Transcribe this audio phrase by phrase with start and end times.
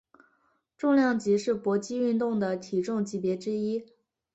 [0.79, 3.85] 重量级是搏击运动的体重级别之一。